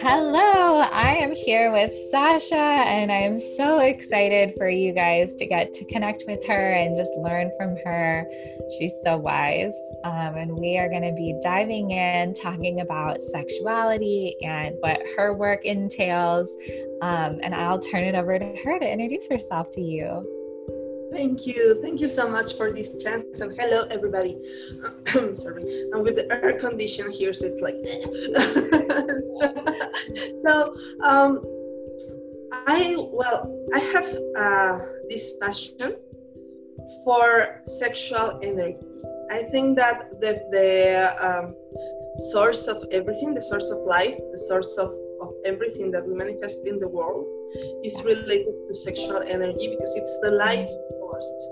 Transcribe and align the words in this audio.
Hello, 0.00 0.80
I 0.80 1.16
am 1.16 1.34
here 1.34 1.70
with 1.70 1.92
Sasha, 2.10 2.56
and 2.56 3.12
I 3.12 3.18
am 3.18 3.38
so 3.38 3.78
excited 3.80 4.54
for 4.54 4.68
you 4.68 4.92
guys 4.92 5.36
to 5.36 5.46
get 5.46 5.74
to 5.74 5.84
connect 5.84 6.24
with 6.26 6.44
her 6.46 6.72
and 6.72 6.96
just 6.96 7.14
learn 7.16 7.50
from 7.56 7.76
her. 7.84 8.26
She's 8.78 8.94
so 9.04 9.16
wise. 9.16 9.74
Um, 10.04 10.36
and 10.36 10.58
we 10.58 10.78
are 10.78 10.88
going 10.88 11.02
to 11.02 11.12
be 11.12 11.38
diving 11.42 11.90
in, 11.90 12.34
talking 12.34 12.80
about 12.80 13.20
sexuality 13.20 14.36
and 14.42 14.76
what 14.80 15.00
her 15.16 15.34
work 15.34 15.64
entails. 15.64 16.56
Um, 17.02 17.40
and 17.42 17.54
I'll 17.54 17.78
turn 17.78 18.04
it 18.04 18.14
over 18.14 18.38
to 18.38 18.56
her 18.64 18.78
to 18.78 18.90
introduce 18.90 19.28
herself 19.28 19.70
to 19.72 19.80
you. 19.80 20.41
Thank 21.12 21.46
you. 21.46 21.80
Thank 21.82 22.00
you 22.00 22.08
so 22.08 22.28
much 22.28 22.56
for 22.56 22.72
this 22.72 23.00
chance. 23.02 23.40
And 23.40 23.52
hello, 23.58 23.84
everybody. 23.90 24.38
Sorry. 25.34 25.90
And 25.92 26.02
with 26.02 26.16
the 26.16 26.26
air 26.30 26.58
condition 26.58 27.10
here, 27.10 27.34
so 27.34 27.46
it's 27.46 27.60
like. 27.60 27.74
so, 30.44 30.74
um, 31.02 31.44
I, 32.66 32.96
well, 33.12 33.54
I 33.74 33.78
have 33.78 34.06
uh, 34.38 34.78
this 35.10 35.36
passion 35.36 35.96
for 37.04 37.60
sexual 37.66 38.40
energy. 38.42 38.78
I 39.30 39.42
think 39.42 39.76
that 39.76 40.18
the, 40.20 40.40
the 40.50 41.14
um, 41.20 41.54
source 42.32 42.68
of 42.68 42.84
everything, 42.90 43.34
the 43.34 43.42
source 43.42 43.70
of 43.70 43.84
life, 43.86 44.16
the 44.32 44.38
source 44.38 44.78
of, 44.78 44.94
of 45.20 45.34
everything 45.44 45.90
that 45.90 46.06
we 46.06 46.14
manifest 46.14 46.66
in 46.66 46.78
the 46.78 46.88
world 46.88 47.26
is 47.84 48.02
related 48.04 48.54
to 48.68 48.74
sexual 48.74 49.22
energy 49.28 49.68
because 49.70 49.94
it's 49.96 50.20
the 50.20 50.30
life 50.30 50.70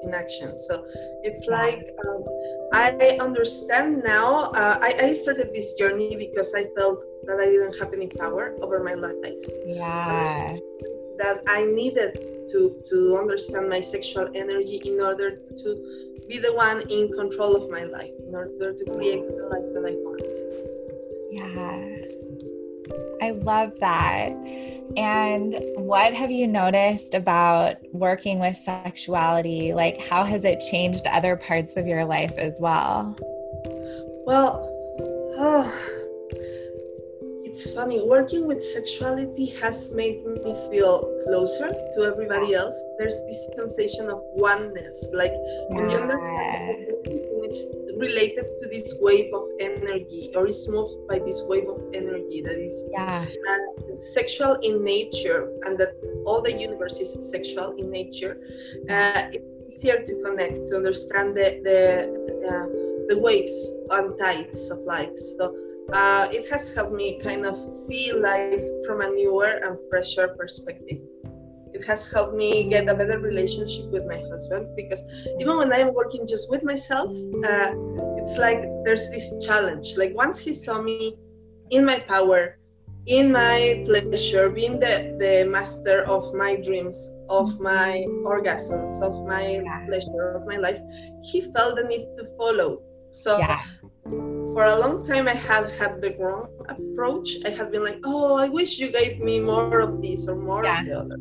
in 0.05 0.15
action. 0.15 0.59
So 0.59 0.84
it's 1.23 1.47
like 1.47 1.95
um, 2.06 2.24
I 2.73 3.19
understand 3.20 4.02
now. 4.05 4.51
Uh, 4.52 4.78
I, 4.80 4.92
I, 5.02 5.12
started 5.12 5.52
this 5.52 5.74
journey 5.74 6.16
because 6.16 6.55
I 6.55 6.65
felt 6.78 7.05
that 7.27 7.38
I 7.41 7.47
didn't 7.47 7.78
have 7.81 7.92
any 7.92 8.09
power 8.19 8.55
over 8.62 8.83
my 8.83 8.94
life. 8.94 9.44
Yeah. 9.67 10.56
that 11.19 11.42
I 11.48 11.64
needed 11.64 12.12
to 12.50 12.59
to 12.91 13.17
understand 13.20 13.69
my 13.69 13.81
sexual 13.81 14.28
energy 14.34 14.81
in 14.84 15.00
order 15.00 15.31
to 15.62 15.69
be 16.28 16.39
the 16.39 16.55
one 16.55 16.81
in 16.89 17.11
control 17.12 17.56
of 17.56 17.69
my 17.70 17.84
life, 17.84 18.14
in 18.27 18.34
order 18.34 18.72
to 18.72 18.84
create 18.84 19.27
the 19.27 19.47
life 19.53 19.69
that 19.75 19.84
I 19.91 19.94
want. 20.06 20.22
Yeah. 21.39 22.00
I 23.22 23.31
love 23.33 23.78
that. 23.81 24.33
And 24.96 25.55
what 25.77 26.14
have 26.14 26.30
you 26.30 26.46
noticed 26.46 27.14
about 27.14 27.77
working 27.92 28.41
with 28.41 28.56
sexuality? 28.56 29.72
Like, 29.72 30.00
how 30.08 30.24
has 30.24 30.44
it 30.44 30.60
changed 30.70 31.06
other 31.06 31.36
parts 31.36 31.77
of 31.77 31.86
your 31.86 32.05
life 32.05 32.32
as 32.38 32.58
well? 32.60 33.16
Well, 34.27 34.66
oh, 35.38 35.72
it's 37.44 37.72
funny. 37.74 38.02
Working 38.05 38.47
with 38.47 38.62
sexuality 38.62 39.47
has 39.60 39.92
made 39.94 40.24
me 40.24 40.55
feel 40.70 41.22
closer 41.25 41.69
to 41.69 42.02
everybody 42.02 42.54
else. 42.54 42.77
There's 42.98 43.20
this 43.27 43.48
sensation 43.56 44.08
of 44.08 44.20
oneness. 44.34 45.10
Like, 45.12 45.32
yeah. 45.32 45.77
when 45.77 45.91
you 45.91 45.97
understand 45.97 47.30
it's 47.51 47.67
related 47.98 48.47
to 48.61 48.69
this 48.69 48.98
wave 49.01 49.34
of 49.34 49.45
energy 49.59 50.31
or 50.37 50.47
is 50.47 50.69
moved 50.69 51.09
by 51.09 51.19
this 51.19 51.45
wave 51.48 51.69
of 51.69 51.81
energy 51.93 52.41
that 52.43 52.59
is 52.59 52.84
yeah. 52.93 53.27
sexual 53.98 54.55
in 54.62 54.84
nature 54.84 55.51
and 55.65 55.77
that 55.77 55.93
all 56.27 56.41
the 56.41 56.53
universe 56.53 57.01
is 57.01 57.11
sexual 57.31 57.73
in 57.73 57.91
nature 57.91 58.34
uh, 58.89 59.23
it's 59.34 59.53
easier 59.69 59.98
to 60.05 60.15
connect 60.25 60.69
to 60.69 60.77
understand 60.77 61.37
the 61.37 61.48
the, 61.69 61.81
uh, 62.51 62.67
the 63.11 63.19
waves 63.19 63.56
and 63.91 64.17
tides 64.19 64.71
of 64.71 64.78
life 64.87 65.17
so 65.19 65.45
uh, 65.93 66.28
it 66.31 66.48
has 66.48 66.73
helped 66.75 66.95
me 66.95 67.21
kind 67.21 67.45
of 67.45 67.56
see 67.75 68.12
life 68.12 68.62
from 68.87 69.01
a 69.01 69.09
newer 69.09 69.59
and 69.65 69.77
fresher 69.91 70.28
perspective 70.39 71.01
it 71.80 71.86
has 71.86 72.12
helped 72.12 72.34
me 72.34 72.68
get 72.68 72.88
a 72.88 72.94
better 72.94 73.18
relationship 73.18 73.86
with 73.91 74.04
my 74.06 74.20
husband 74.30 74.66
because 74.76 75.02
even 75.41 75.56
when 75.56 75.72
I'm 75.72 75.94
working 75.94 76.26
just 76.26 76.50
with 76.50 76.62
myself, 76.62 77.10
uh, 77.10 77.72
it's 78.20 78.36
like 78.36 78.62
there's 78.84 79.08
this 79.10 79.26
challenge. 79.46 79.96
Like 79.96 80.14
once 80.14 80.38
he 80.38 80.52
saw 80.52 80.82
me 80.82 81.16
in 81.70 81.86
my 81.86 81.98
power, 82.00 82.58
in 83.06 83.32
my 83.32 83.82
pleasure, 83.86 84.50
being 84.50 84.78
the, 84.78 85.16
the 85.18 85.48
master 85.48 86.02
of 86.02 86.34
my 86.34 86.56
dreams, 86.56 86.96
of 87.30 87.58
my 87.60 88.04
orgasms, 88.24 89.00
of 89.00 89.26
my 89.26 89.62
yeah. 89.64 89.86
pleasure, 89.86 90.36
of 90.36 90.47
my 90.47 90.56
life, 90.56 90.80
he 91.22 91.41
felt 91.41 91.76
the 91.76 91.84
need 91.84 92.04
to 92.18 92.24
follow. 92.36 92.82
So 93.12 93.38
yeah. 93.38 93.62
for 94.52 94.64
a 94.64 94.78
long 94.78 95.06
time, 95.06 95.28
I 95.28 95.34
had 95.48 95.70
had 95.80 96.02
the 96.02 96.14
wrong 96.20 96.50
approach. 96.68 97.28
I 97.47 97.50
had 97.50 97.72
been 97.72 97.84
like, 97.84 98.00
oh, 98.04 98.36
I 98.36 98.50
wish 98.50 98.78
you 98.78 98.92
gave 98.92 99.18
me 99.20 99.41
more 99.41 99.80
of 99.80 100.02
this 100.02 100.28
or 100.28 100.36
more 100.36 100.62
yeah. 100.62 100.80
of 100.80 100.86
the 100.86 100.98
other. 100.98 101.16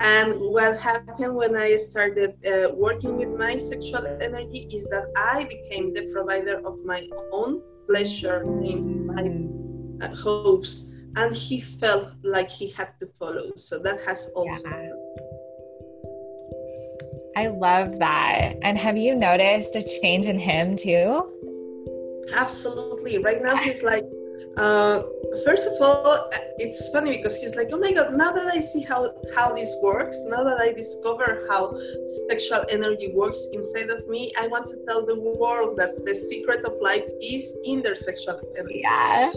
And 0.00 0.34
what 0.52 0.78
happened 0.80 1.34
when 1.36 1.56
I 1.56 1.76
started 1.76 2.34
uh, 2.44 2.74
working 2.74 3.16
with 3.16 3.30
my 3.30 3.56
sexual 3.56 4.06
energy 4.20 4.66
is 4.72 4.88
that 4.88 5.06
I 5.16 5.44
became 5.44 5.94
the 5.94 6.10
provider 6.12 6.60
of 6.66 6.84
my 6.84 7.08
own 7.32 7.62
pleasure, 7.88 8.42
dreams, 8.42 8.96
my 8.96 10.04
uh, 10.04 10.14
hopes, 10.14 10.90
and 11.16 11.34
he 11.34 11.60
felt 11.60 12.10
like 12.24 12.50
he 12.50 12.70
had 12.70 12.88
to 13.00 13.06
follow. 13.18 13.52
So 13.56 13.78
that 13.80 14.00
has 14.04 14.30
also. 14.34 14.68
Yeah. 14.68 14.90
I 17.36 17.48
love 17.48 17.98
that. 17.98 18.54
And 18.62 18.78
have 18.78 18.96
you 18.96 19.14
noticed 19.14 19.74
a 19.76 19.82
change 20.02 20.26
in 20.26 20.38
him 20.38 20.76
too? 20.76 21.30
Absolutely. 22.32 23.18
Right 23.18 23.42
now, 23.42 23.56
he's 23.56 23.82
like, 23.82 24.04
uh, 24.56 25.02
first 25.44 25.66
of 25.66 25.80
all, 25.80 26.30
it's 26.58 26.88
funny 26.90 27.16
because 27.16 27.36
he's 27.36 27.56
like, 27.56 27.68
oh 27.72 27.78
my 27.78 27.92
god, 27.92 28.14
now 28.14 28.32
that 28.32 28.46
I 28.46 28.60
see 28.60 28.82
how 28.82 29.10
how 29.34 29.52
this 29.52 29.74
works, 29.82 30.16
now 30.28 30.44
that 30.44 30.60
I 30.60 30.72
discover 30.72 31.46
how 31.48 31.78
sexual 32.28 32.64
energy 32.70 33.12
works 33.14 33.48
inside 33.52 33.90
of 33.90 34.06
me, 34.08 34.32
I 34.38 34.46
want 34.46 34.68
to 34.68 34.76
tell 34.86 35.04
the 35.04 35.18
world 35.18 35.76
that 35.78 35.90
the 36.04 36.14
secret 36.14 36.64
of 36.64 36.72
life 36.80 37.04
is 37.20 37.56
in 37.64 37.82
their 37.82 37.96
sexual 37.96 38.40
energy. 38.58 38.80
Yeah. 38.82 39.32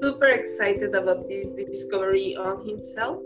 Super 0.00 0.26
excited 0.26 0.94
about 0.94 1.28
this 1.28 1.50
discovery 1.50 2.36
on 2.36 2.66
himself, 2.66 3.20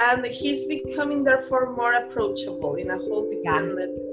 and 0.00 0.26
he's 0.26 0.66
becoming 0.66 1.24
therefore 1.24 1.74
more 1.76 1.94
approachable 1.94 2.74
in 2.74 2.90
a 2.90 2.98
whole 2.98 3.30
different 3.30 3.68
yeah. 3.68 3.74
level. 3.74 4.05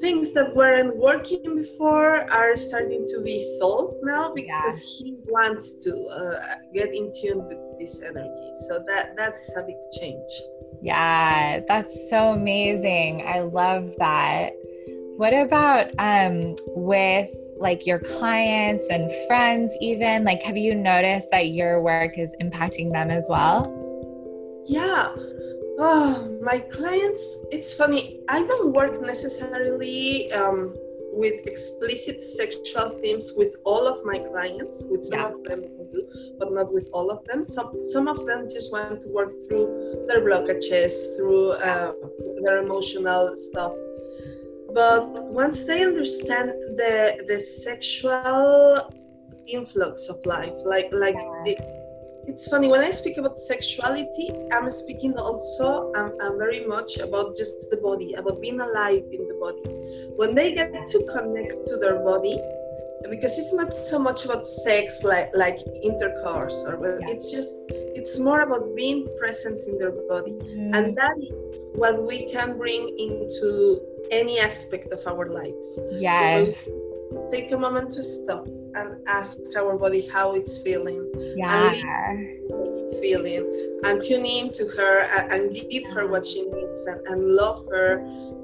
Things 0.00 0.32
that 0.32 0.54
weren't 0.56 0.96
working 0.96 1.42
before 1.42 2.30
are 2.32 2.56
starting 2.56 3.06
to 3.08 3.22
be 3.22 3.40
solved 3.58 3.98
now 4.02 4.32
because 4.32 5.00
yeah. 5.00 5.06
he 5.06 5.16
wants 5.26 5.74
to 5.84 6.06
uh, 6.06 6.40
get 6.72 6.94
in 6.94 7.12
tune 7.20 7.46
with 7.46 7.58
this 7.78 8.02
energy. 8.02 8.50
So 8.68 8.82
that 8.86 9.14
that's 9.16 9.54
a 9.56 9.62
big 9.62 9.76
change. 10.00 10.30
Yeah 10.80 11.60
that's 11.68 12.08
so 12.08 12.32
amazing. 12.32 13.26
I 13.26 13.40
love 13.40 13.94
that. 13.98 14.52
What 15.16 15.34
about 15.34 15.90
um 15.98 16.54
with 16.68 17.30
like 17.58 17.86
your 17.86 17.98
clients 17.98 18.88
and 18.88 19.10
friends 19.26 19.76
even? 19.80 20.24
Like 20.24 20.42
have 20.42 20.56
you 20.56 20.74
noticed 20.74 21.30
that 21.30 21.48
your 21.48 21.82
work 21.82 22.16
is 22.16 22.34
impacting 22.40 22.92
them 22.92 23.10
as 23.10 23.26
well? 23.28 23.76
Yeah 24.66 25.14
Oh, 25.82 26.38
my 26.42 26.58
clients, 26.58 27.24
it's 27.50 27.72
funny. 27.72 28.20
I 28.28 28.46
don't 28.46 28.74
work 28.74 29.00
necessarily 29.00 30.30
um, 30.30 30.76
with 31.14 31.46
explicit 31.46 32.22
sexual 32.22 32.90
themes 33.00 33.32
with 33.34 33.56
all 33.64 33.86
of 33.88 34.04
my 34.04 34.18
clients. 34.18 34.86
With 34.90 35.06
some 35.06 35.20
yeah. 35.20 35.32
of 35.32 35.42
them, 35.44 35.60
I 35.64 35.84
do, 35.90 36.36
but 36.38 36.52
not 36.52 36.70
with 36.70 36.90
all 36.92 37.10
of 37.10 37.24
them. 37.24 37.46
Some 37.46 37.72
some 37.82 38.08
of 38.08 38.26
them 38.26 38.50
just 38.50 38.70
want 38.72 39.00
to 39.00 39.08
work 39.08 39.30
through 39.48 40.04
their 40.06 40.20
blockages, 40.20 41.16
through 41.16 41.52
uh, 41.52 41.92
their 42.44 42.62
emotional 42.62 43.34
stuff. 43.38 43.72
But 44.74 45.08
once 45.32 45.64
they 45.64 45.82
understand 45.82 46.50
the 46.76 47.24
the 47.26 47.40
sexual 47.40 48.92
influx 49.48 50.10
of 50.10 50.18
life, 50.26 50.52
like 50.62 50.90
like 50.92 51.14
yeah. 51.14 51.42
the, 51.46 51.89
it's 52.26 52.48
funny 52.48 52.68
when 52.68 52.80
I 52.80 52.90
speak 52.90 53.16
about 53.16 53.38
sexuality, 53.38 54.30
I'm 54.52 54.70
speaking 54.70 55.16
also 55.16 55.92
I'm, 55.94 56.12
I'm, 56.20 56.38
very 56.38 56.66
much 56.66 56.98
about 56.98 57.36
just 57.36 57.70
the 57.70 57.76
body, 57.78 58.14
about 58.14 58.40
being 58.40 58.60
alive 58.60 59.04
in 59.10 59.26
the 59.28 59.36
body. 59.40 59.62
When 60.16 60.34
they 60.34 60.54
get 60.54 60.72
to 60.72 60.98
connect 61.12 61.66
to 61.66 61.76
their 61.76 62.04
body, 62.04 62.40
because 63.08 63.38
it's 63.38 63.52
not 63.54 63.72
so 63.72 63.98
much 63.98 64.24
about 64.24 64.46
sex 64.46 65.02
like 65.02 65.30
like 65.34 65.58
intercourse 65.82 66.64
or 66.66 67.00
yeah. 67.00 67.12
it's 67.12 67.32
just 67.32 67.56
it's 67.68 68.18
more 68.18 68.42
about 68.42 68.76
being 68.76 69.08
present 69.18 69.64
in 69.66 69.78
their 69.78 69.92
body 70.08 70.32
mm. 70.32 70.76
and 70.76 70.96
that 70.96 71.16
is 71.18 71.70
what 71.74 72.02
we 72.06 72.30
can 72.30 72.58
bring 72.58 72.82
into 72.98 73.80
any 74.10 74.38
aspect 74.38 74.92
of 74.92 75.00
our 75.06 75.30
lives 75.30 75.78
yes 75.92 76.66
so 76.66 77.28
take 77.30 77.50
a 77.52 77.58
moment 77.58 77.90
to 77.90 78.02
stop 78.02 78.46
and 78.74 78.96
ask 79.08 79.38
our 79.56 79.76
body 79.76 80.06
how 80.06 80.34
it's 80.34 80.62
feeling. 80.62 81.10
Yeah. 81.36 81.72
it's 81.72 82.98
feeling 82.98 83.44
and 83.84 84.02
tune 84.02 84.26
in 84.26 84.52
to 84.52 84.66
her 84.76 85.04
and, 85.32 85.54
give 85.70 85.84
her 85.94 86.06
what 86.06 86.26
she 86.26 86.44
needs 86.44 86.86
and, 86.86 87.00
and 87.06 87.34
love 87.34 87.66
her 87.70 87.98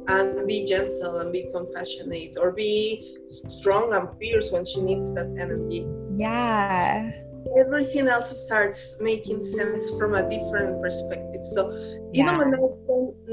and 0.09 0.47
be 0.47 0.67
gentle 0.67 1.19
and 1.19 1.33
be 1.33 1.45
compassionate 1.53 2.37
or 2.41 2.53
be 2.53 3.17
strong 3.25 3.93
and 3.93 4.09
fierce 4.19 4.51
when 4.53 4.65
she 4.65 4.81
needs 4.81 5.13
that 5.15 5.27
energy. 5.39 5.87
Yeah. 6.15 7.11
everything 7.59 8.09
else 8.09 8.45
starts 8.45 9.01
making 9.01 9.43
sense 9.43 9.97
from 9.99 10.15
a 10.15 10.29
different 10.29 10.83
perspective. 10.83 11.47
So 11.47 11.71
even 12.13 12.35
Yeah. 12.35 12.39
when 12.39 12.55
I 12.55 12.59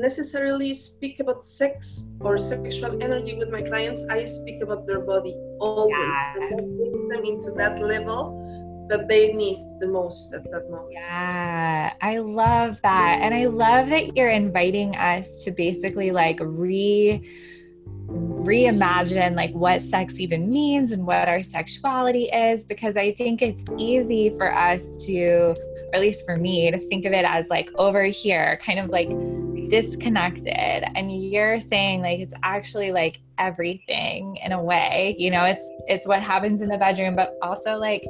necessarily 0.04 0.74
speak 0.74 1.22
about 1.22 1.46
sex 1.46 2.10
or 2.20 2.38
sexual 2.38 3.02
energy 3.02 3.36
with 3.36 3.50
my 3.50 3.62
clients, 3.62 4.06
I 4.12 4.26
speak 4.26 4.62
about 4.62 4.86
their 4.86 5.00
body 5.00 5.34
always. 5.60 5.96
Yeah. 5.96 6.36
And 6.36 6.52
that 6.52 6.78
brings 6.78 7.08
them 7.08 7.24
into 7.24 7.52
that 7.52 7.82
level 7.82 8.44
that 8.90 9.08
they 9.08 9.32
need 9.32 9.60
the 9.80 9.88
most 9.88 10.34
at 10.34 10.44
that 10.52 10.70
moment. 10.70 10.92
Yeah, 10.92 11.94
I 12.02 12.18
love 12.18 12.82
that. 12.82 13.20
And 13.22 13.34
I 13.34 13.46
love 13.46 13.88
that 13.90 14.16
you're 14.18 14.30
inviting 14.30 14.94
us 14.98 15.42
to 15.46 15.52
basically 15.52 16.12
like 16.12 16.38
re 16.42 17.24
reimagine 18.08 19.36
like 19.36 19.54
what 19.54 19.82
sex 19.82 20.20
even 20.20 20.50
means 20.50 20.92
and 20.92 21.08
what 21.08 21.30
our 21.30 21.42
sexuality 21.42 22.26
is 22.26 22.66
because 22.66 22.98
I 22.98 23.14
think 23.14 23.42
it's 23.42 23.64
easy 23.78 24.30
for 24.32 24.54
us 24.54 24.98
to 25.06 25.56
or 25.56 25.96
at 25.96 26.02
least 26.02 26.26
for 26.26 26.36
me 26.36 26.70
to 26.70 26.78
think 26.78 27.06
of 27.06 27.14
it 27.14 27.24
as 27.26 27.48
like 27.50 27.72
over 27.76 28.04
here 28.04 28.60
kind 28.62 28.80
of 28.80 28.90
like 28.90 29.10
disconnected 29.70 30.84
and 30.96 31.24
you're 31.24 31.60
saying 31.60 32.02
like 32.02 32.20
it's 32.20 32.34
actually 32.44 32.92
like 32.92 33.20
everything 33.40 34.38
in 34.44 34.52
a 34.52 34.62
way 34.62 35.16
you 35.18 35.32
know 35.32 35.44
it's 35.44 35.68
it's 35.88 36.08
what 36.08 36.22
happens 36.22 36.62
in 36.62 36.70
the 36.70 36.78
bedroom 36.78 37.16
but 37.16 37.36
also 37.42 37.76
like 37.76 38.04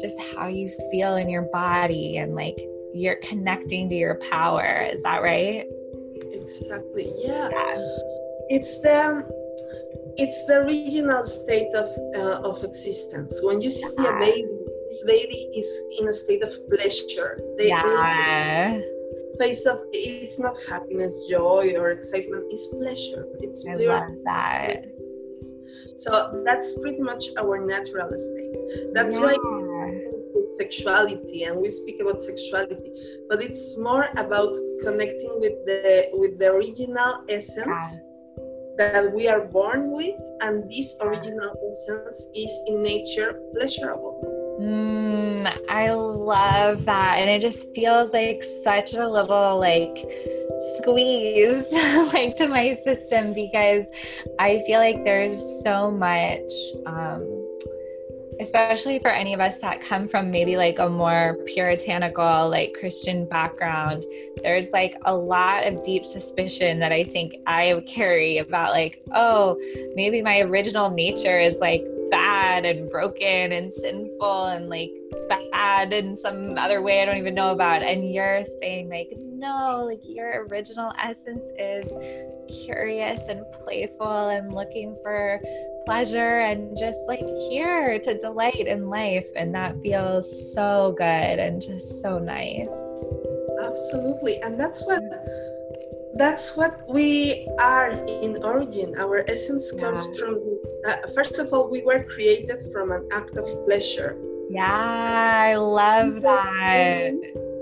just 0.00 0.16
how 0.34 0.46
you 0.46 0.68
feel 0.90 1.16
in 1.16 1.28
your 1.28 1.42
body 1.52 2.16
and 2.18 2.34
like 2.34 2.56
you're 2.92 3.16
connecting 3.22 3.88
to 3.88 3.94
your 3.94 4.16
power 4.30 4.88
is 4.92 5.02
that 5.02 5.22
right 5.22 5.66
Exactly. 6.34 7.10
Yeah. 7.18 7.48
yeah 7.50 7.76
It's 8.48 8.80
the 8.80 9.24
it's 10.16 10.46
the 10.46 10.58
original 10.62 11.24
state 11.24 11.74
of 11.74 11.88
uh, 12.14 12.48
of 12.48 12.62
existence. 12.62 13.40
When 13.42 13.60
you 13.60 13.70
see 13.70 13.88
a 13.98 14.12
baby, 14.20 14.46
this 14.90 15.04
baby 15.04 15.40
is 15.56 15.68
in 15.98 16.08
a 16.08 16.12
state 16.12 16.42
of 16.42 16.52
pleasure. 16.68 17.40
They, 17.58 17.68
yeah 17.68 18.78
they 18.78 18.93
face 19.38 19.66
of 19.66 19.78
it's 19.92 20.38
not 20.38 20.56
happiness, 20.68 21.26
joy, 21.30 21.74
or 21.76 21.90
excitement. 21.90 22.44
It's 22.50 22.66
pleasure. 22.68 23.24
It's 23.40 23.66
i 23.66 23.74
pure 23.74 24.00
love 24.00 24.10
that 24.24 24.84
So 25.96 26.42
that's 26.44 26.80
pretty 26.80 27.00
much 27.00 27.24
our 27.38 27.64
natural 27.64 28.10
state. 28.12 28.56
That's 28.94 29.18
why 29.18 29.34
Yeah. 29.34 29.74
with 30.34 30.52
sexuality 30.52 31.44
and 31.44 31.60
we 31.60 31.70
speak 31.70 32.00
about 32.00 32.20
sexuality, 32.22 32.90
but 33.28 33.38
it's 33.42 33.78
more 33.78 34.06
about 34.16 34.52
connecting 34.84 35.34
with 35.44 35.56
the 35.68 35.84
with 36.20 36.38
the 36.40 36.48
original 36.56 37.12
essence 37.28 37.84
that 38.76 39.12
we 39.16 39.28
are 39.28 39.44
born 39.58 39.92
with, 39.92 40.20
and 40.40 40.54
this 40.68 40.88
original 41.00 41.52
essence 41.70 42.18
is 42.34 42.52
in 42.66 42.82
nature 42.82 43.30
pleasurable. 43.54 44.33
Mm, 44.60 45.52
I 45.68 45.90
love 45.92 46.84
that. 46.84 47.18
And 47.18 47.28
it 47.28 47.40
just 47.40 47.74
feels 47.74 48.12
like 48.12 48.42
such 48.62 48.94
a 48.94 49.08
little 49.08 49.58
like 49.58 49.96
squeezed 50.78 51.76
like 52.14 52.36
to 52.36 52.46
my 52.46 52.74
system 52.84 53.34
because 53.34 53.84
I 54.38 54.60
feel 54.60 54.78
like 54.78 55.04
there's 55.04 55.62
so 55.62 55.90
much 55.90 56.52
um 56.86 57.30
especially 58.40 58.98
for 58.98 59.10
any 59.10 59.32
of 59.32 59.38
us 59.38 59.58
that 59.58 59.80
come 59.80 60.08
from 60.08 60.28
maybe 60.28 60.56
like 60.56 60.80
a 60.80 60.88
more 60.88 61.36
puritanical 61.46 62.48
like 62.48 62.74
Christian 62.78 63.28
background 63.28 64.04
there's 64.42 64.70
like 64.72 64.96
a 65.04 65.14
lot 65.14 65.66
of 65.66 65.82
deep 65.84 66.04
suspicion 66.04 66.80
that 66.80 66.92
I 66.92 67.04
think 67.04 67.34
I 67.46 67.82
carry 67.86 68.38
about 68.38 68.72
like 68.72 69.00
oh 69.14 69.56
maybe 69.94 70.22
my 70.22 70.40
original 70.40 70.90
nature 70.90 71.38
is 71.38 71.58
like 71.60 71.84
bad 72.14 72.64
and 72.64 72.88
broken 72.88 73.52
and 73.52 73.72
sinful 73.72 74.46
and 74.46 74.68
like 74.68 74.92
bad 75.28 75.92
in 75.92 76.16
some 76.16 76.56
other 76.56 76.80
way 76.80 77.02
I 77.02 77.04
don't 77.04 77.16
even 77.16 77.34
know 77.34 77.50
about. 77.50 77.82
And 77.82 78.14
you're 78.14 78.44
saying, 78.60 78.88
like, 78.88 79.10
no, 79.18 79.84
like 79.84 80.02
your 80.04 80.46
original 80.46 80.92
essence 81.02 81.50
is 81.58 81.90
curious 82.64 83.18
and 83.28 83.44
playful 83.52 84.28
and 84.28 84.54
looking 84.54 84.96
for 85.02 85.40
pleasure 85.86 86.40
and 86.40 86.76
just 86.78 86.98
like 87.08 87.26
here 87.50 87.98
to 87.98 88.16
delight 88.18 88.66
in 88.66 88.88
life. 88.88 89.26
And 89.36 89.52
that 89.54 89.80
feels 89.82 90.54
so 90.54 90.94
good 90.96 91.38
and 91.40 91.60
just 91.60 92.00
so 92.00 92.18
nice. 92.20 92.74
Absolutely, 93.60 94.40
and 94.42 94.58
that's 94.58 94.86
what 94.86 95.02
that's 96.16 96.56
what 96.56 96.78
we 96.88 97.44
are 97.58 97.90
in 97.90 98.38
origin. 98.44 98.94
Our 98.98 99.24
essence 99.28 99.72
comes 99.72 100.06
Yeah. 100.06 100.26
from. 100.26 100.53
Uh, 100.86 100.96
first 101.14 101.38
of 101.38 101.52
all, 101.52 101.70
we 101.70 101.82
were 101.82 102.02
created 102.04 102.70
from 102.72 102.92
an 102.92 103.08
act 103.12 103.36
of 103.36 103.46
pleasure. 103.64 104.16
Yeah, 104.50 105.50
I 105.50 105.56
love 105.56 106.20
that. 106.22 107.12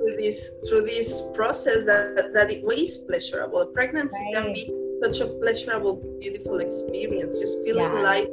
through 0.03 0.17
this 0.19 0.51
through 0.69 0.83
this 0.83 1.29
process 1.33 1.85
that 1.85 2.33
that 2.35 2.51
it 2.51 2.65
is 2.67 2.99
pleasurable. 3.07 3.67
Pregnancy 3.67 4.25
can 4.35 4.53
be 4.53 4.67
such 5.01 5.21
a 5.21 5.27
pleasurable, 5.41 5.95
beautiful 6.21 6.59
experience. 6.59 7.39
Just 7.39 7.65
feeling 7.65 7.93
Yeah. 7.95 8.11
like 8.13 8.29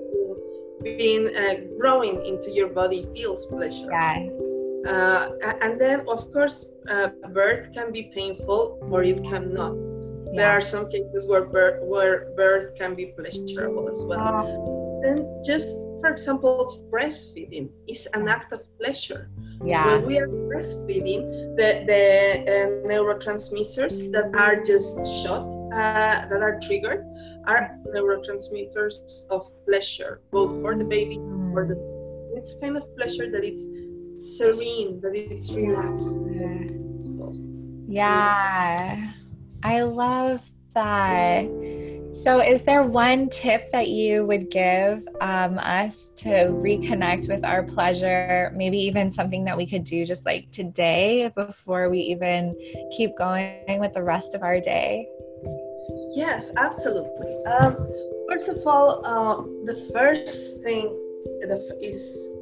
being 0.84 1.28
uh, 1.36 1.56
growing 1.78 2.26
into 2.26 2.50
your 2.52 2.70
body 2.70 3.06
feels 3.14 3.46
pleasure. 3.48 3.92
Yes. 3.92 4.32
Uh, 4.88 5.32
and 5.62 5.80
then, 5.80 6.08
of 6.08 6.32
course, 6.32 6.72
uh, 6.90 7.10
birth 7.34 7.74
can 7.74 7.92
be 7.92 8.04
painful 8.16 8.80
or 8.90 9.04
it 9.04 9.22
cannot. 9.24 9.76
There 10.34 10.50
are 10.50 10.62
some 10.62 10.90
cases 10.90 11.28
where 11.28 11.46
birth, 11.46 11.84
where 11.90 12.32
birth 12.36 12.78
can 12.78 12.96
be 12.96 13.08
pleasurable 13.08 13.90
as 13.90 14.02
well. 14.06 14.79
And 15.04 15.44
just, 15.44 15.74
for 16.02 16.10
example, 16.10 16.88
breastfeeding 16.92 17.70
is 17.88 18.08
an 18.14 18.28
act 18.28 18.54
of 18.54 18.62
pleasure 18.78 19.30
yeah. 19.64 19.86
when 19.86 20.06
we 20.06 20.20
are 20.20 20.28
breastfeeding, 20.28 21.56
the, 21.58 21.84
the 21.86 22.44
uh, 22.44 22.88
neurotransmitters 22.88 24.12
that 24.12 24.36
are 24.36 24.62
just 24.62 25.24
shot, 25.24 25.48
uh, 25.74 26.28
that 26.28 26.42
are 26.42 26.60
triggered, 26.62 27.06
are 27.46 27.78
neurotransmitters 27.94 29.28
of 29.30 29.52
pleasure, 29.66 30.22
both 30.32 30.62
for 30.62 30.76
the 30.76 30.86
baby 30.86 31.16
and 31.16 31.54
for 31.54 31.68
the. 31.68 31.76
It's 32.36 32.58
kind 32.60 32.78
of 32.78 32.84
pleasure 32.96 33.30
that 33.32 33.44
it's 33.44 33.66
serene, 34.38 35.02
that 35.02 35.16
it's 35.16 35.54
relaxed. 35.54 36.18
Yeah, 37.88 39.12
I 39.64 39.82
love 39.82 40.50
that. 40.74 41.46
So, 42.12 42.42
is 42.42 42.64
there 42.64 42.84
one 42.84 43.30
tip 43.30 43.70
that 43.72 43.90
you 43.90 44.26
would 44.26 44.50
give 44.50 45.08
um, 45.22 45.60
us 45.60 46.12
to 46.18 46.30
reconnect 46.30 47.30
with 47.30 47.46
our 47.46 47.64
pleasure? 47.64 48.52
Maybe 48.56 48.80
even 48.80 49.10
something 49.10 49.46
that 49.46 49.56
we 49.56 49.68
could 49.68 49.84
do 49.84 50.06
just 50.06 50.26
like 50.26 50.52
today 50.52 51.32
before 51.36 51.90
we 51.90 52.00
even 52.00 52.56
keep 52.98 53.16
going 53.16 53.80
with 53.80 53.94
the 53.94 54.02
rest 54.02 54.34
of 54.34 54.42
our 54.42 54.60
day? 54.60 55.08
Yes, 56.16 56.52
absolutely. 56.58 57.46
Um, 57.46 57.78
first 58.30 58.50
of 58.50 58.58
all, 58.66 59.06
uh, 59.06 59.44
the 59.66 59.76
first 59.94 60.64
thing 60.64 60.86
is 61.82 62.34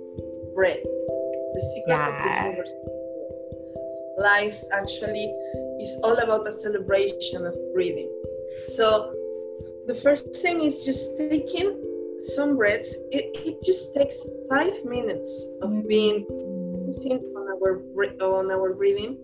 breath. 0.55 0.77
The 0.81 1.61
secret 1.73 1.89
Yeah. 1.89 2.07
of 2.07 2.23
the 2.23 2.45
universe. 2.45 2.73
Life 4.17 4.63
actually 4.71 5.25
is 5.81 5.99
all 6.03 6.17
about 6.17 6.45
the 6.45 6.51
celebration 6.51 7.45
of 7.45 7.55
breathing. 7.73 8.09
So 8.67 9.13
the 9.87 9.95
first 9.95 10.35
thing 10.35 10.61
is 10.63 10.85
just 10.85 11.17
taking 11.17 11.69
some 12.21 12.55
breaths. 12.57 12.93
It, 13.11 13.25
it 13.47 13.61
just 13.63 13.93
takes 13.93 14.27
five 14.49 14.83
minutes 14.85 15.31
of 15.61 15.87
being 15.87 16.25
on 17.35 17.45
our 17.53 17.83
on 18.21 18.51
our 18.51 18.73
breathing 18.73 19.17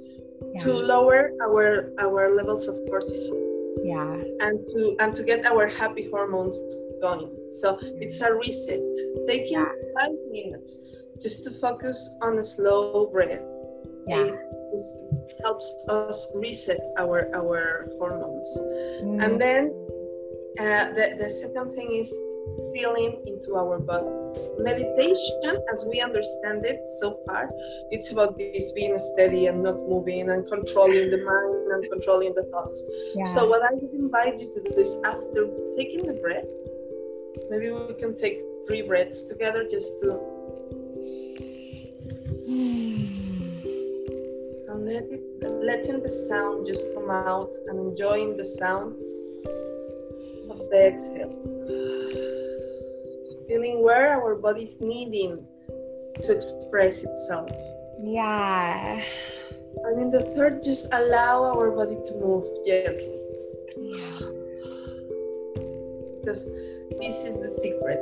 to 0.59 0.69
lower 0.73 1.31
our 1.41 1.91
our 1.99 2.35
levels 2.35 2.67
of 2.67 2.75
cortisol 2.89 3.39
Yeah. 3.83 4.13
and 4.45 4.55
to 4.71 4.95
and 4.99 5.15
to 5.15 5.23
get 5.23 5.45
our 5.45 5.67
happy 5.67 6.09
hormones 6.09 6.59
going. 7.01 7.31
So 7.61 7.77
it's 8.03 8.21
a 8.21 8.33
reset. 8.35 8.83
Taking 9.27 9.59
Yeah. 9.63 9.71
five 9.99 10.15
minutes 10.31 10.71
just 11.21 11.43
to 11.45 11.51
focus 11.51 11.97
on 12.21 12.39
a 12.39 12.43
slow 12.43 13.07
breath. 13.07 13.43
Yeah. 14.07 14.35
It 14.75 15.31
helps 15.45 15.69
us 15.87 16.17
reset 16.35 16.81
our 16.97 17.29
our 17.39 17.87
hormones. 17.99 18.49
Mm, 19.05 19.23
And 19.23 19.33
then 19.39 19.61
uh, 20.59 20.93
the, 20.93 21.15
the 21.17 21.29
second 21.29 21.73
thing 21.73 21.95
is 21.95 22.13
feeling 22.75 23.21
into 23.25 23.55
our 23.55 23.79
bodies. 23.79 24.57
Meditation, 24.59 25.57
as 25.71 25.85
we 25.89 25.99
understand 26.01 26.65
it 26.65 26.87
so 26.99 27.19
far, 27.25 27.49
it's 27.89 28.11
about 28.11 28.37
this 28.37 28.71
being 28.73 28.97
steady 28.99 29.47
and 29.47 29.63
not 29.63 29.77
moving 29.87 30.29
and 30.29 30.47
controlling 30.47 31.09
the 31.09 31.17
mind 31.17 31.71
and 31.73 31.91
controlling 31.91 32.33
the 32.35 32.43
thoughts. 32.51 32.83
yeah. 33.15 33.25
So 33.25 33.47
what 33.49 33.63
I 33.63 33.73
would 33.73 33.93
invite 33.93 34.39
you 34.39 34.51
to 34.53 34.61
do 34.61 34.75
is 34.77 34.95
after 35.03 35.49
taking 35.75 36.05
the 36.05 36.13
breath, 36.21 36.45
maybe 37.49 37.71
we 37.71 37.93
can 37.95 38.15
take 38.15 38.37
three 38.67 38.83
breaths 38.83 39.23
together 39.23 39.67
just 39.69 39.99
to 40.01 40.19
and 44.69 44.85
let 44.85 45.03
it 45.09 45.21
letting 45.63 46.01
the 46.01 46.09
sound 46.09 46.65
just 46.65 46.93
come 46.93 47.09
out 47.09 47.51
and 47.67 47.79
enjoying 47.79 48.35
the 48.37 48.43
sound 48.43 48.95
the 50.73 50.87
exhale. 50.89 51.29
Feeling 53.47 53.83
where 53.83 54.17
our 54.17 54.35
body's 54.35 54.81
needing 54.81 55.45
to 56.21 56.33
express 56.33 57.03
itself. 57.03 57.49
Yeah. 57.99 59.01
And 59.85 60.01
in 60.01 60.09
the 60.09 60.23
third, 60.33 60.63
just 60.63 60.91
allow 60.91 61.53
our 61.53 61.69
body 61.69 61.95
to 61.95 62.13
move 62.17 62.45
gently. 62.65 63.21
Yeah. 63.77 64.17
Because 66.17 66.41
this 66.97 67.17
is 67.21 67.41
the 67.41 67.49
secret. 67.49 67.99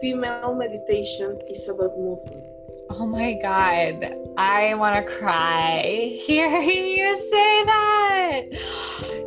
Female 0.00 0.54
meditation 0.54 1.40
is 1.50 1.68
about 1.68 1.98
movement. 1.98 2.44
Oh 2.90 3.06
my 3.06 3.34
God. 3.42 4.14
I 4.38 4.74
want 4.74 4.94
to 4.94 5.02
cry 5.02 5.82
hearing 6.26 6.86
you 6.86 7.16
say 7.30 7.64
that. 7.64 8.42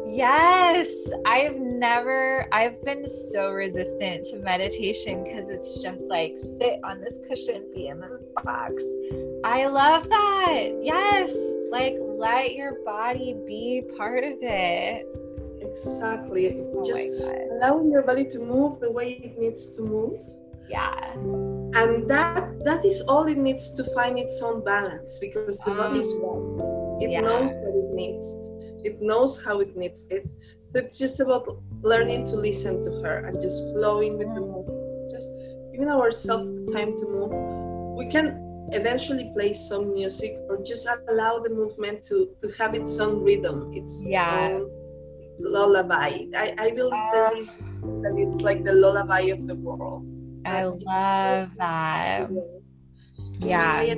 Yes, 0.08 0.94
I've 1.26 1.56
never, 1.80 2.48
I've 2.52 2.84
been 2.84 3.08
so 3.08 3.52
resistant 3.52 4.26
to 4.28 4.40
meditation 4.40 5.24
because 5.24 5.50
it's 5.50 5.78
just 5.82 6.04
like 6.04 6.34
sit 6.60 6.80
on 6.84 7.00
this 7.00 7.18
cushion, 7.28 7.66
be 7.74 7.88
in 7.88 8.00
this 8.02 8.22
box. 8.44 8.84
I 9.46 9.68
love 9.68 10.10
that. 10.10 10.70
Yes, 10.82 11.36
like 11.72 11.96
let 12.00 12.54
your 12.54 12.84
body 12.86 13.38
be 13.48 13.84
part 13.98 14.24
of 14.24 14.38
it. 14.42 15.08
Exactly. 15.62 16.62
Oh 16.76 16.84
just 16.86 17.08
allowing 17.52 17.92
your 17.92 18.04
body 18.04 18.26
to 18.30 18.40
move 18.40 18.80
the 18.80 18.92
way 18.92 19.14
it 19.24 19.38
needs 19.38 19.76
to 19.78 19.82
move. 19.84 20.20
Yeah. 20.68 21.14
And 21.16 22.10
that 22.10 22.64
that 22.66 22.84
is 22.84 23.02
all 23.08 23.28
it 23.28 23.38
needs 23.38 23.74
to 23.76 23.84
find 23.96 24.20
its 24.20 24.42
own 24.42 24.64
balance 24.64 25.18
because 25.20 25.60
the 25.60 25.72
body 25.72 26.00
is 26.00 26.14
um, 26.14 26.58
right. 26.58 27.04
It 27.04 27.12
Yeah. 27.12 27.22
knows 27.22 27.56
what 27.58 27.74
it 27.76 27.94
needs. 27.94 28.36
It 28.84 29.02
knows 29.02 29.44
how 29.44 29.60
it 29.60 29.76
needs 29.76 30.08
it. 30.10 30.28
So 30.74 30.84
it's 30.84 31.00
just 31.00 31.20
about 31.20 31.48
learning 31.82 32.26
to 32.26 32.36
listen 32.36 32.84
to 32.84 33.02
her 33.02 33.26
and 33.26 33.42
just 33.42 33.74
flowing 33.74 34.18
with 34.18 34.28
the 34.36 34.42
movement. 34.42 35.10
Just 35.10 35.30
giving 35.72 35.90
ourselves 35.90 36.46
the 36.46 36.72
time 36.72 36.96
to 36.98 37.06
move. 37.10 37.32
We 37.98 38.06
can 38.12 38.46
eventually 38.72 39.32
play 39.34 39.54
some 39.54 39.94
music 39.94 40.38
or 40.48 40.62
just 40.64 40.88
allow 41.10 41.40
the 41.40 41.50
movement 41.50 42.04
to, 42.04 42.30
to 42.40 42.48
have 42.60 42.76
its 42.76 43.00
own 43.00 43.24
rhythm, 43.24 43.74
its 43.74 44.04
Yeah. 44.06 44.50
own 44.52 44.70
lullaby. 45.40 46.30
I, 46.36 46.54
I 46.58 46.72
believe 46.72 46.94
ah. 46.94 47.32
is 47.36 47.48
that 47.50 48.14
it's 48.18 48.42
like 48.42 48.64
the 48.64 48.74
lullaby 48.74 49.22
of 49.34 49.48
the 49.48 49.56
world. 49.56 50.06
I 50.46 50.64
And 50.64 50.82
love 50.84 51.50
that. 51.58 52.30
Yeah. 53.40 53.96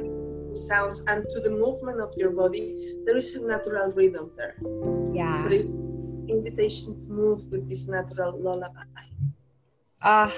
Sounds 0.53 1.03
and 1.07 1.25
to 1.29 1.39
the 1.41 1.49
movement 1.49 1.99
of 2.01 2.13
your 2.17 2.31
body. 2.31 2.95
There 3.05 3.17
is 3.17 3.35
a 3.35 3.47
natural 3.47 3.91
rhythm 3.91 4.31
there. 4.37 4.55
Yeah. 5.13 5.29
So 5.29 5.90
invitation 6.29 6.99
to 6.99 7.05
move 7.07 7.51
with 7.51 7.69
this 7.69 7.87
natural 7.87 8.39
lullaby. 8.39 8.83
Ah, 10.03 10.33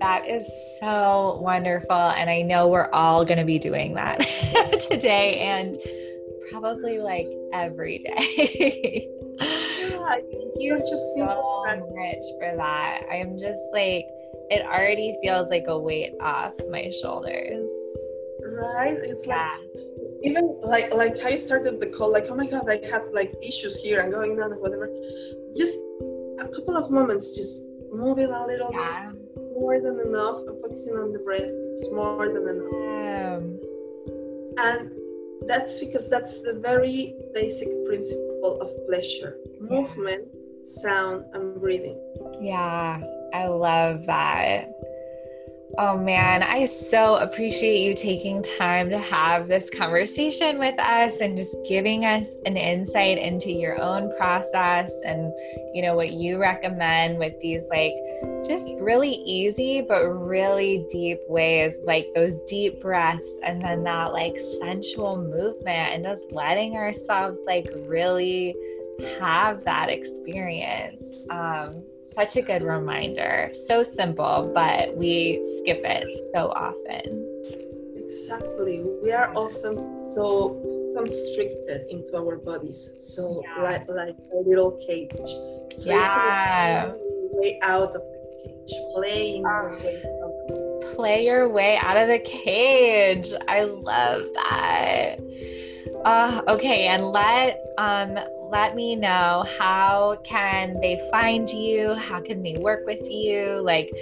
that 0.00 0.28
is 0.28 0.46
so 0.80 1.40
wonderful. 1.42 1.96
And 1.96 2.30
I 2.30 2.42
know 2.42 2.68
we're 2.68 2.90
all 2.92 3.24
going 3.24 3.38
to 3.38 3.44
be 3.44 3.58
doing 3.58 3.94
that 3.94 4.20
today 4.90 5.40
and 5.40 5.76
probably 6.50 6.98
like 6.98 7.28
every 7.52 7.98
day. 7.98 9.08
Yeah, 9.40 10.14
Thank 10.14 10.54
you 10.58 10.76
just 10.76 11.14
so 11.16 11.26
much 11.66 12.24
for 12.38 12.56
that. 12.56 13.02
I 13.10 13.16
am 13.16 13.38
just 13.38 13.62
like, 13.72 14.06
it 14.50 14.64
already 14.64 15.16
feels 15.22 15.48
like 15.48 15.64
a 15.66 15.78
weight 15.78 16.12
off 16.20 16.52
my 16.70 16.90
shoulders. 16.90 17.68
right. 18.44 18.98
It's 19.02 19.26
like 19.26 19.38
Yeah. 19.38 19.56
Even 20.28 20.58
like 20.62 20.92
like 20.94 21.16
I 21.24 21.36
started 21.36 21.80
the 21.80 21.88
call 21.96 22.10
like 22.12 22.26
oh 22.30 22.36
my 22.36 22.46
god 22.46 22.68
I 22.68 22.78
have 22.92 23.04
like 23.12 23.32
issues 23.42 23.74
here 23.84 24.00
and 24.02 24.12
going 24.12 24.40
on 24.42 24.52
and 24.52 24.60
whatever. 24.60 24.88
Just 25.56 25.76
a 26.40 26.48
couple 26.54 26.76
of 26.76 26.90
moments, 26.90 27.36
just 27.36 27.62
moving 27.92 28.30
a 28.30 28.46
little 28.46 28.70
Yeah. 28.72 29.12
bit 29.12 29.42
more 29.60 29.80
than 29.80 29.96
enough 30.08 30.38
and 30.46 30.60
focusing 30.62 30.94
on 30.96 31.12
the 31.12 31.20
breath. 31.20 31.42
It's 31.72 31.92
more 31.92 32.26
than 32.34 32.44
enough. 32.54 32.74
Um, 33.38 33.44
And 34.66 34.90
that's 35.50 35.78
because 35.84 36.08
that's 36.08 36.40
the 36.46 36.54
very 36.70 37.14
basic 37.34 37.68
principle 37.86 38.60
of 38.64 38.68
pleasure 38.88 39.36
movement, 39.60 40.24
sound, 40.64 41.24
and 41.34 41.60
breathing. 41.60 41.98
Yeah, 42.40 43.00
I 43.32 43.46
love 43.48 44.06
that. 44.06 44.73
Oh 45.76 45.98
man, 45.98 46.42
I 46.42 46.66
so 46.66 47.16
appreciate 47.16 47.80
you 47.80 47.94
taking 47.94 48.42
time 48.42 48.90
to 48.90 48.98
have 48.98 49.48
this 49.48 49.70
conversation 49.70 50.58
with 50.58 50.78
us 50.78 51.20
and 51.20 51.36
just 51.36 51.56
giving 51.66 52.04
us 52.04 52.36
an 52.46 52.56
insight 52.56 53.18
into 53.18 53.50
your 53.50 53.80
own 53.80 54.14
process 54.16 54.92
and 55.04 55.32
you 55.72 55.82
know 55.82 55.96
what 55.96 56.12
you 56.12 56.38
recommend 56.38 57.18
with 57.18 57.38
these 57.40 57.64
like 57.70 57.94
just 58.46 58.72
really 58.80 59.14
easy 59.26 59.80
but 59.80 60.06
really 60.06 60.86
deep 60.90 61.18
ways 61.28 61.80
like 61.84 62.06
those 62.14 62.42
deep 62.42 62.80
breaths 62.80 63.40
and 63.44 63.60
then 63.60 63.82
that 63.82 64.12
like 64.12 64.36
sensual 64.60 65.16
movement 65.16 65.94
and 65.94 66.04
just 66.04 66.22
letting 66.30 66.76
ourselves 66.76 67.40
like 67.46 67.66
really 67.86 68.54
have 69.18 69.64
that 69.64 69.88
experience. 69.88 71.02
Um, 71.30 71.82
such 72.14 72.36
a 72.36 72.42
good 72.42 72.62
reminder. 72.62 73.50
So 73.66 73.82
simple, 73.82 74.50
but 74.54 74.96
we 74.96 75.42
skip 75.58 75.80
it 75.84 76.06
so 76.34 76.48
often. 76.54 77.26
Exactly. 77.96 78.82
We 79.02 79.12
are 79.12 79.32
often 79.34 79.76
so 80.14 80.60
constricted 80.96 81.86
into 81.90 82.16
our 82.16 82.36
bodies, 82.36 82.94
so 82.98 83.42
Yeah. 83.56 83.62
like 83.62 83.88
like 83.88 84.16
a 84.32 84.36
little 84.48 84.72
cage. 84.86 85.10
So 85.76 85.90
Yeah. 85.90 86.92
way 87.32 87.58
out 87.62 87.82
of 87.88 87.92
the 87.94 88.00
cage, 88.44 88.74
playing 88.94 89.44
our 89.46 89.70
way 89.82 89.96
out 90.04 90.22
of 90.22 90.32
the 90.46 90.84
cage. 90.86 90.96
Play 90.96 91.20
your 91.22 91.48
way 91.48 91.76
out 91.78 91.96
of 91.96 92.06
the 92.08 92.20
cage. 92.20 93.32
I 93.48 93.64
love 93.64 94.26
that. 94.34 95.16
Uh, 96.04 96.42
okay, 96.48 96.86
and 96.86 97.10
let 97.10 97.60
um 97.78 98.16
let 98.54 98.74
me 98.76 98.94
know 98.94 99.44
how 99.58 100.16
can 100.22 100.78
they 100.80 100.96
find 101.10 101.50
you? 101.50 101.92
How 101.94 102.20
can 102.20 102.40
they 102.40 102.56
work 102.60 102.86
with 102.86 103.10
you? 103.10 103.60
Like, 103.64 103.92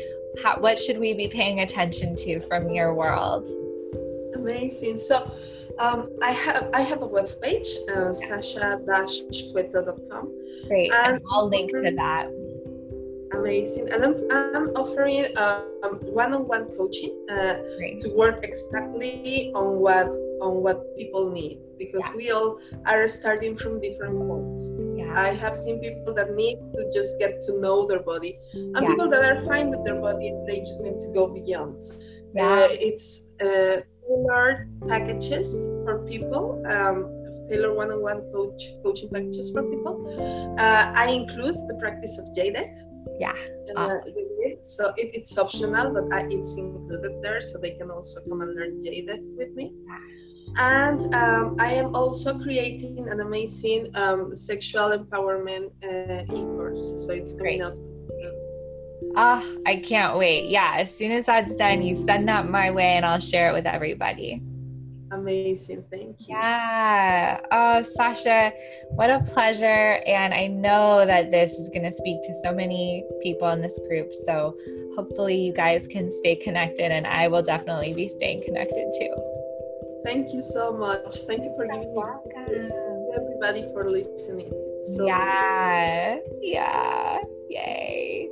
how, 0.43 0.61
what 0.61 0.79
should 0.79 0.99
we 0.99 1.15
be 1.15 1.27
paying 1.27 1.61
attention 1.61 2.15
to 2.17 2.39
from 2.41 2.69
your 2.69 2.93
world? 2.95 3.49
Amazing. 4.35 4.99
So 4.99 5.27
um, 5.79 6.07
I 6.23 6.33
have 6.33 6.69
I 6.75 6.83
have 6.83 7.01
a 7.01 7.07
web 7.07 7.31
page, 7.41 7.67
uh, 7.95 8.13
sasha-cueto.com. 8.13 10.31
Great, 10.69 10.93
and 10.93 11.17
And- 11.17 11.25
I'll 11.33 11.49
link 11.49 11.71
to 11.71 11.91
that. 11.97 12.29
Amazing. 13.33 13.89
And 13.91 14.05
I'm, 14.05 14.15
I'm 14.31 14.69
offering 14.77 15.35
um, 15.39 15.97
one-on-one 16.21 16.67
coaching 16.77 17.25
uh, 17.31 17.55
to 18.03 18.13
work 18.15 18.45
exactly 18.45 19.51
on 19.55 19.79
what 19.81 20.13
on 20.43 20.63
what 20.67 20.79
people 20.99 21.31
need 21.31 21.59
because 21.79 22.05
Yeah. 22.11 22.19
we 22.21 22.25
all 22.37 22.51
are 22.93 23.07
starting 23.07 23.55
from 23.55 23.81
different 23.81 24.17
points. 24.29 24.63
Yeah. 24.99 25.13
I 25.29 25.31
have 25.43 25.55
seen 25.57 25.77
people 25.87 26.13
that 26.19 26.35
need 26.43 26.59
to 26.75 26.81
just 26.99 27.19
get 27.23 27.43
to 27.47 27.61
know 27.63 27.87
their 27.91 28.03
body, 28.13 28.33
and 28.53 28.83
Yeah. 28.83 28.91
people 28.91 29.09
that 29.15 29.23
are 29.31 29.41
fine 29.51 29.71
with 29.73 29.83
their 29.87 30.01
body 30.09 30.27
and 30.33 30.41
they 30.49 30.59
just 30.61 30.81
need 30.85 30.99
to 31.05 31.09
go 31.19 31.25
beyond. 31.39 31.81
Yeah. 32.35 32.47
Uh, 32.47 32.69
it's 32.89 33.09
uh, 33.47 33.77
tailored 34.03 34.61
packages 34.89 35.49
for 35.85 35.95
people. 36.13 36.45
Um, 36.75 36.99
tailored 37.49 37.77
one-on-one 37.77 38.21
coach 38.33 38.61
coaching 38.83 39.11
packages 39.15 39.53
for 39.53 39.63
people. 39.73 39.95
Uh, 40.65 40.85
I 41.03 41.07
include 41.21 41.57
the 41.71 41.77
practice 41.85 42.15
of 42.21 42.25
jade 42.37 42.57
egg. 42.57 42.73
Yeah. 43.19 43.37
Uh, 43.77 43.99
with 44.07 44.31
it. 44.49 44.65
So 44.65 44.83
it, 44.97 45.09
it's 45.19 45.37
optional, 45.39 45.93
but 45.97 46.07
I, 46.17 46.21
it's 46.31 46.57
included 46.57 47.15
there, 47.23 47.41
so 47.43 47.59
they 47.59 47.75
can 47.81 47.91
also 47.91 48.21
come 48.29 48.41
and 48.45 48.55
learn 48.57 48.85
jade 48.85 49.11
egg 49.11 49.23
with 49.37 49.53
me. 49.61 49.67
And 50.57 51.15
um, 51.15 51.57
I 51.59 51.73
am 51.73 51.95
also 51.95 52.39
creating 52.39 53.09
an 53.09 53.21
amazing 53.21 53.95
um, 53.97 54.35
sexual 54.35 54.91
empowerment 54.91 55.71
uh, 55.83 56.35
e-course. 56.35 57.07
So 57.07 57.13
it's 57.13 57.33
coming 57.33 57.59
Great. 57.59 57.63
out. 57.63 57.77
Ah, 59.17 59.45
I 59.67 59.77
can't 59.77 60.17
wait. 60.17 60.49
Yeah, 60.49 60.75
as 60.77 60.95
soon 60.95 61.13
as 61.13 61.27
that's 61.27 61.55
done, 61.57 61.83
you 61.83 61.95
send 61.95 62.29
that 62.29 62.49
my 62.49 62.71
way 62.71 62.97
and 62.97 63.05
I'll 63.05 63.19
share 63.19 63.51
it 63.51 63.53
with 63.53 63.67
everybody. 63.67 64.43
Amazing, 65.11 65.85
thank 65.91 66.21
you. 66.27 66.37
Yeah. 66.41 67.39
Oh, 67.51 67.83
Sasha, 67.83 68.53
what 68.91 69.11
a 69.11 69.21
pleasure. 69.21 70.01
And 70.07 70.33
I 70.33 70.47
know 70.47 71.05
that 71.05 71.31
this 71.31 71.53
is 71.53 71.69
going 71.69 71.83
to 71.83 71.93
speak 71.93 72.23
to 72.23 72.35
so 72.43 72.55
many 72.55 73.05
people 73.23 73.51
in 73.51 73.61
this 73.61 73.79
group. 73.87 74.11
So 74.25 74.57
hopefully 74.97 75.39
you 75.39 75.53
guys 75.53 75.87
can 75.87 76.11
stay 76.11 76.37
connected 76.37 76.91
and 76.91 77.07
I 77.07 77.29
will 77.29 77.43
definitely 77.43 77.93
be 77.93 78.09
staying 78.09 78.43
connected 78.43 78.91
too. 78.99 79.32
Thank 80.05 80.33
you 80.33 80.43
so 80.43 80.73
much. 80.73 81.19
Thank 81.23 81.45
you 81.45 81.55
for 81.57 81.67
giving 81.67 81.95
me 81.95 82.03
this. 82.49 82.69
Thank 82.69 82.73
you 82.73 83.13
everybody 83.15 83.73
for 83.73 83.89
listening. 83.89 84.51
So 84.83 85.07
Yeah. 85.07 86.19
Yeah. 86.41 87.19
Yay. 87.49 88.29